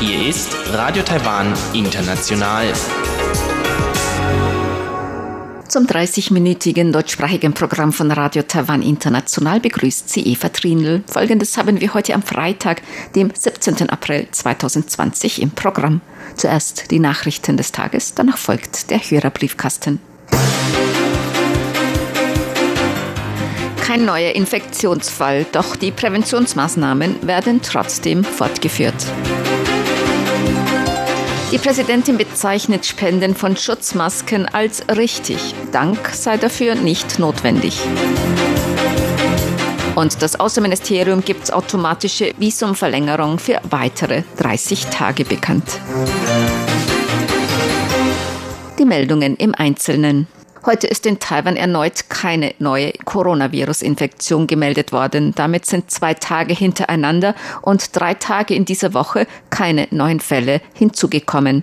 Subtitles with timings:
[0.00, 2.72] Hier ist Radio Taiwan International.
[5.68, 11.04] Zum 30-minütigen deutschsprachigen Programm von Radio Taiwan International begrüßt sie Eva Trinl.
[11.08, 12.80] Folgendes haben wir heute am Freitag,
[13.14, 13.90] dem 17.
[13.90, 16.00] April 2020 im Programm.
[16.36, 20.15] Zuerst die Nachrichten des Tages, danach folgt der Hörerbriefkasten.
[23.96, 28.94] Kein neuer Infektionsfall, doch die Präventionsmaßnahmen werden trotzdem fortgeführt.
[31.50, 35.38] Die Präsidentin bezeichnet Spenden von Schutzmasken als richtig.
[35.72, 37.80] Dank sei dafür nicht notwendig.
[39.94, 45.80] Und das Außenministerium gibt automatische Visumverlängerung für weitere 30 Tage bekannt.
[48.78, 50.26] Die Meldungen im Einzelnen.
[50.66, 55.32] Heute ist in Taiwan erneut keine neue Coronavirus-Infektion gemeldet worden.
[55.36, 61.62] Damit sind zwei Tage hintereinander und drei Tage in dieser Woche keine neuen Fälle hinzugekommen.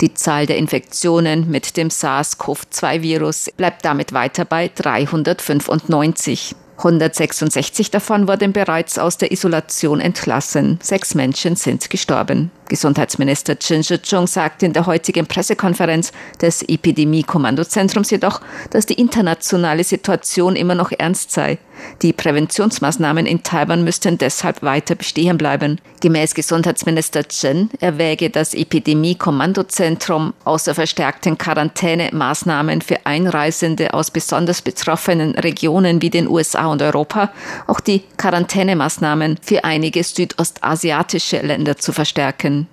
[0.00, 6.56] Die Zahl der Infektionen mit dem SARS-CoV-2-Virus bleibt damit weiter bei 395.
[6.78, 10.78] 166 davon wurden bereits aus der Isolation entlassen.
[10.82, 12.50] Sechs Menschen sind gestorben.
[12.68, 20.56] Gesundheitsminister Chen Shih-chung sagte in der heutigen Pressekonferenz des Epidemie-Kommandozentrums jedoch, dass die internationale Situation
[20.56, 21.58] immer noch ernst sei.
[22.02, 25.80] Die Präventionsmaßnahmen in Taiwan müssten deshalb weiter bestehen bleiben.
[26.00, 36.02] Gemäß Gesundheitsminister Chen erwäge das Epidemie-Kommandozentrum außer verstärkten Quarantänemaßnahmen für Einreisende aus besonders betroffenen Regionen
[36.02, 37.30] wie den USA und Europa
[37.66, 42.57] auch die Quarantänemaßnahmen für einige südostasiatische Länder zu verstärken.
[42.58, 42.66] Hm.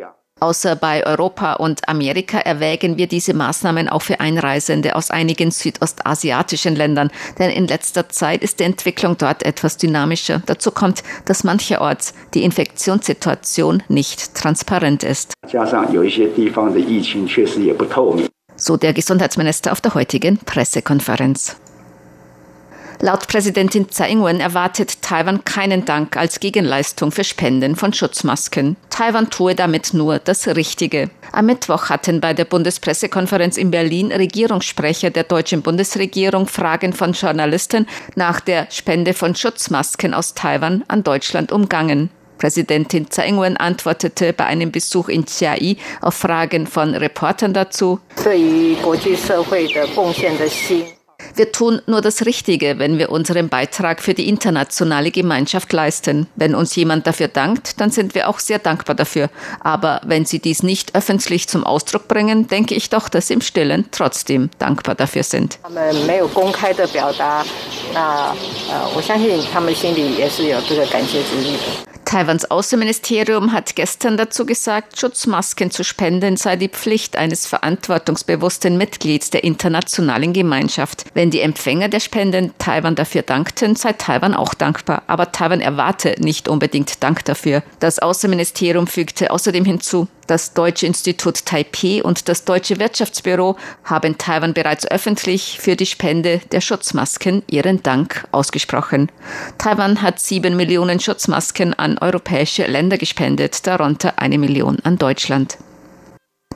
[0.00, 0.20] können.
[0.40, 6.74] Außer bei Europa und Amerika erwägen wir diese Maßnahmen auch für Einreisende aus einigen südostasiatischen
[6.74, 10.42] Ländern, denn in letzter Zeit ist die Entwicklung dort etwas dynamischer.
[10.46, 15.34] Dazu kommt, dass mancherorts die Infektionssituation nicht transparent ist.
[18.56, 21.56] So der Gesundheitsminister auf der heutigen Pressekonferenz.
[23.02, 28.76] Laut Präsidentin Tsai Ing-wen erwartet Taiwan keinen Dank als Gegenleistung für Spenden von Schutzmasken.
[28.90, 31.08] Taiwan tue damit nur das Richtige.
[31.32, 37.86] Am Mittwoch hatten bei der Bundespressekonferenz in Berlin Regierungssprecher der deutschen Bundesregierung Fragen von Journalisten
[38.16, 42.10] nach der Spende von Schutzmasken aus Taiwan an Deutschland umgangen.
[42.36, 47.98] Präsidentin Tsai Ing-wen antwortete bei einem Besuch in Chiayi auf Fragen von Reportern dazu.
[51.34, 56.26] Wir tun nur das Richtige, wenn wir unseren Beitrag für die internationale Gemeinschaft leisten.
[56.36, 59.30] Wenn uns jemand dafür dankt, dann sind wir auch sehr dankbar dafür.
[59.60, 63.40] Aber wenn Sie dies nicht öffentlich zum Ausdruck bringen, denke ich doch, dass Sie im
[63.40, 65.58] Stillen trotzdem dankbar dafür sind.
[72.10, 79.30] Taiwans Außenministerium hat gestern dazu gesagt, Schutzmasken zu spenden sei die Pflicht eines verantwortungsbewussten Mitglieds
[79.30, 81.04] der internationalen Gemeinschaft.
[81.14, 85.04] Wenn die Empfänger der Spenden Taiwan dafür dankten, sei Taiwan auch dankbar.
[85.06, 87.62] Aber Taiwan erwarte nicht unbedingt Dank dafür.
[87.78, 94.54] Das Außenministerium fügte außerdem hinzu, das Deutsche Institut Taipei und das Deutsche Wirtschaftsbüro haben Taiwan
[94.54, 99.10] bereits öffentlich für die Spende der Schutzmasken ihren Dank ausgesprochen.
[99.58, 105.58] Taiwan hat sieben Millionen Schutzmasken an europäische Länder gespendet, darunter eine Million an Deutschland.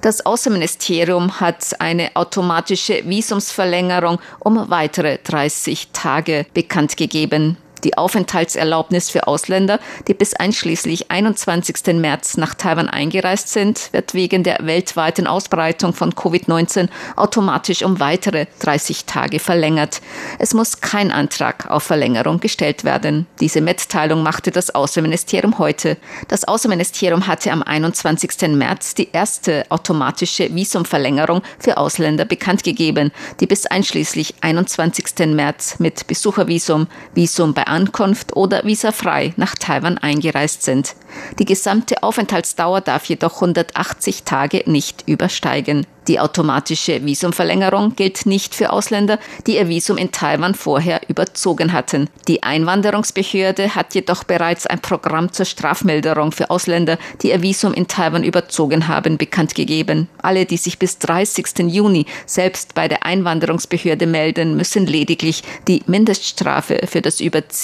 [0.03, 7.57] Das Außenministerium hat eine automatische Visumsverlängerung um weitere 30 Tage bekannt gegeben.
[7.85, 9.79] Die Aufenthaltserlaubnis für Ausländer,
[10.09, 11.95] die bis einschließlich 21.
[11.95, 18.47] März nach Taiwan eingereist sind, wird wegen der weltweiten Ausbreitung von Covid-19 automatisch um weitere
[18.61, 20.01] 30 Tage verlängert.
[20.39, 23.27] Es muss kein Antrag auf Verlängerung gestellt werden.
[23.41, 25.99] Diese Mitteilung machte das Außenministerium heute.
[26.29, 28.49] Das Außenministerium hatte am 21.
[28.49, 35.27] März die erste automatische Visumverlängerung für Ausländer bekannt gegeben, die bis einschließlich 21.
[35.35, 40.95] März mit Besuchervisum, Visum bei Ankunft oder visafrei nach Taiwan eingereist sind.
[41.39, 45.87] Die gesamte Aufenthaltsdauer darf jedoch 180 Tage nicht übersteigen.
[46.07, 52.11] Die automatische Visumverlängerung gilt nicht für Ausländer, die ihr Visum in Taiwan vorher überzogen hatten.
[52.29, 57.89] Die Einwanderungsbehörde hat jedoch bereits ein Programm zur Strafmilderung für Ausländer, die ihr Visum in
[57.89, 60.09] Taiwan überzogen haben, bekannt gegeben.
[60.19, 61.61] Alle, die sich bis 30.
[61.69, 67.64] Juni selbst bei der Einwanderungsbehörde melden, müssen lediglich die Mindeststrafe für das Überziehen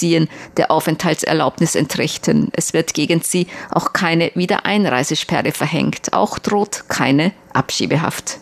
[0.56, 2.50] der Aufenthaltserlaubnis entrichten.
[2.52, 6.12] Es wird gegen sie auch keine Wiedereinreisesperre verhängt.
[6.12, 8.38] Auch droht keine Abschiebehaft.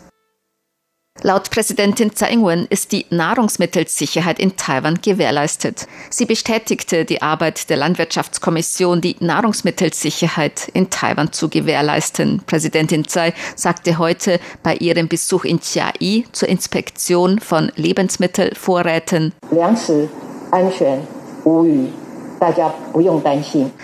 [1.22, 5.86] Laut Präsidentin Tsai Ing-wen ist die Nahrungsmittelsicherheit in Taiwan gewährleistet.
[6.10, 12.42] Sie bestätigte die Arbeit der Landwirtschaftskommission, die Nahrungsmittelsicherheit in Taiwan zu gewährleisten.
[12.46, 19.32] Präsidentin Tsai sagte heute bei ihrem Besuch in Chiayi zur Inspektion von Lebensmittelvorräten.
[19.52, 20.08] 粮食
[20.50, 21.00] 安全
[21.43, 21.89] 无虞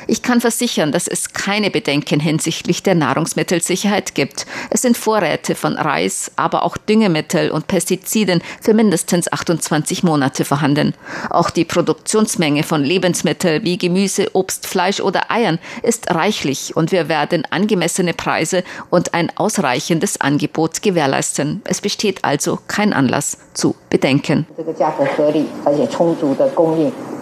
[0.07, 4.46] ich kann versichern, dass es keine Bedenken hinsichtlich der Nahrungsmittelsicherheit gibt.
[4.69, 10.94] Es sind Vorräte von Reis, aber auch Düngemittel und Pestiziden für mindestens 28 Monate vorhanden.
[11.30, 17.10] Auch die Produktionsmenge von Lebensmitteln wie Gemüse, Obst, Fleisch oder Eiern ist reichlich und wir
[17.10, 21.62] werden angemessene Preise und ein ausreichendes Angebot gewährleisten.
[21.66, 24.46] Es besteht also kein Anlass zu Bedenken.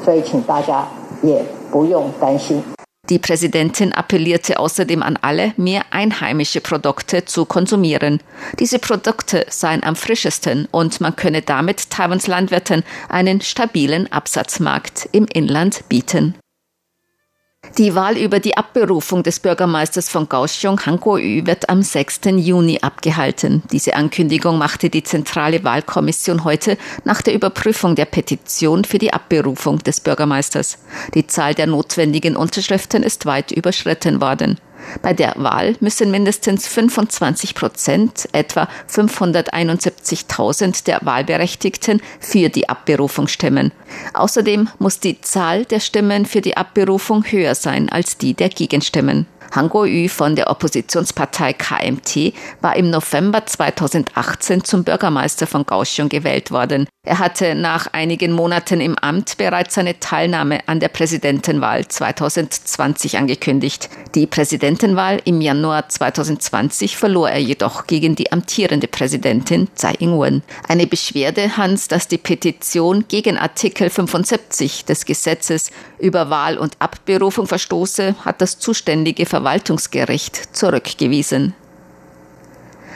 [0.04, 0.86] 所以请大家
[1.22, 2.62] 也不用担心。
[3.08, 8.20] Die Präsidentin appellierte außerdem an alle, mehr einheimische Produkte zu konsumieren.
[8.58, 15.26] Diese Produkte seien am frischesten und man könne damit Taiwans Landwirten einen stabilen Absatzmarkt im
[15.32, 16.34] Inland bieten.
[17.79, 22.19] Die Wahl über die Abberufung des Bürgermeisters von Kaohsiung, Han Kuo-yu, wird am 6.
[22.35, 23.63] Juni abgehalten.
[23.71, 29.79] Diese Ankündigung machte die Zentrale Wahlkommission heute nach der Überprüfung der Petition für die Abberufung
[29.79, 30.77] des Bürgermeisters.
[31.15, 34.59] Die Zahl der notwendigen Unterschriften ist weit überschritten worden.
[35.01, 43.71] Bei der Wahl müssen mindestens 25 Prozent, etwa 571.000 der Wahlberechtigten, für die Abberufung stimmen.
[44.13, 49.27] Außerdem muss die Zahl der Stimmen für die Abberufung höher sein als die der Gegenstimmen.
[49.55, 56.49] Han Kuo-yu von der Oppositionspartei KMT war im November 2018 zum Bürgermeister von Kaohsiung gewählt
[56.49, 56.87] worden.
[57.05, 63.89] Er hatte nach einigen Monaten im Amt bereits seine Teilnahme an der Präsidentenwahl 2020 angekündigt.
[64.15, 64.25] Die
[64.73, 70.41] Präsidentenwahl im Januar 2020 verlor er jedoch gegen die amtierende Präsidentin Tsai Ing-wen.
[70.67, 77.45] Eine Beschwerde Hans, dass die Petition gegen Artikel 75 des Gesetzes über Wahl und Abberufung
[77.45, 81.53] verstoße, hat das zuständige Verwaltungsgericht zurückgewiesen.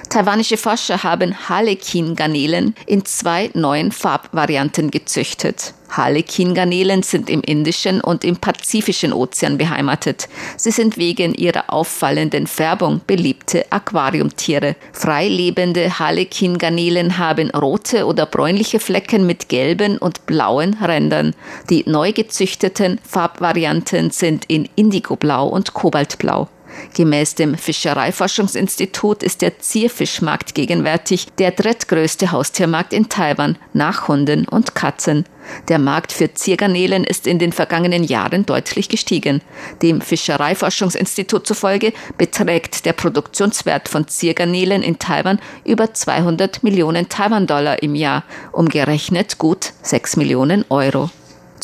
[0.09, 5.73] Taiwanische Forscher haben Harlekin-Garnelen in zwei neuen Farbvarianten gezüchtet.
[5.89, 10.29] Harlekin-Garnelen sind im Indischen und im Pazifischen Ozean beheimatet.
[10.55, 14.75] Sie sind wegen ihrer auffallenden Färbung beliebte Aquariumtiere.
[14.93, 21.33] Freilebende Harlekin-Garnelen haben rote oder bräunliche Flecken mit gelben und blauen Rändern.
[21.69, 26.47] Die neu gezüchteten Farbvarianten sind in Indigoblau und Kobaltblau.
[26.95, 34.75] Gemäß dem Fischereiforschungsinstitut ist der Zierfischmarkt gegenwärtig der drittgrößte Haustiermarkt in Taiwan nach Hunden und
[34.75, 35.25] Katzen.
[35.69, 39.41] Der Markt für Ziergarnelen ist in den vergangenen Jahren deutlich gestiegen.
[39.81, 47.95] Dem Fischereiforschungsinstitut zufolge beträgt der Produktionswert von Ziergarnelen in Taiwan über 200 Millionen Taiwan-Dollar im
[47.95, 51.09] Jahr, umgerechnet gut 6 Millionen Euro.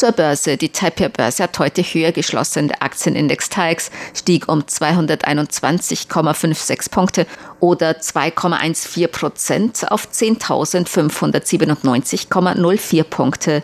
[0.04, 0.58] Zur Börse.
[0.58, 2.68] Die Taipei-Börse hat heute höher geschlossen.
[2.68, 7.26] Der Aktienindex TAIX stieg um 221,56 Punkte
[7.62, 13.64] oder 2,14 Prozent auf 10.597,04 Punkte.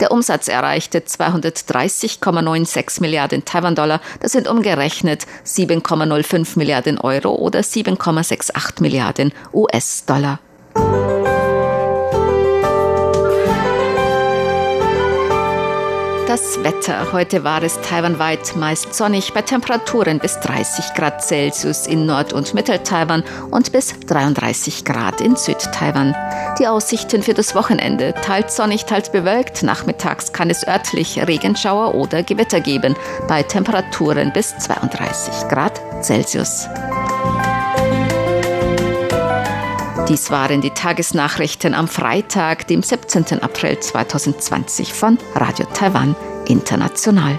[0.00, 4.00] Der Umsatz erreichte 230,96 Milliarden Taiwan-Dollar.
[4.18, 10.40] Das sind umgerechnet 7,05 Milliarden Euro oder 7,68 Milliarden US-Dollar.
[16.36, 17.14] Das Wetter.
[17.14, 22.52] Heute war es taiwanweit meist sonnig bei Temperaturen bis 30 Grad Celsius in Nord- und
[22.52, 26.14] Mittel-Taiwan und bis 33 Grad in Süd-Taiwan.
[26.58, 28.12] Die Aussichten für das Wochenende.
[28.20, 29.62] Teils sonnig, teils bewölkt.
[29.62, 32.96] Nachmittags kann es örtlich Regenschauer oder Gewitter geben
[33.28, 36.68] bei Temperaturen bis 32 Grad Celsius.
[40.08, 43.42] Dies waren die Tagesnachrichten am Freitag, dem 17.
[43.42, 46.14] April 2020 von Radio Taiwan
[46.46, 47.38] International.